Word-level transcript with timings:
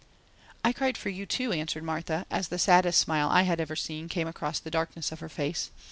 "I 0.65 0.73
cried 0.73 0.97
for 0.97 1.09
you, 1.09 1.27
too," 1.27 1.51
answered 1.53 1.83
Martha, 1.83 2.25
as 2.31 2.47
the 2.47 2.57
saddest 2.57 2.99
smile 2.99 3.29
I 3.29 3.43
had 3.43 3.61
ever 3.61 3.75
seen 3.75 4.09
came 4.09 4.27
across 4.27 4.57
the 4.59 4.71
darkness 4.71 5.11
of 5.11 5.19
her 5.19 5.29
face. 5.29 5.69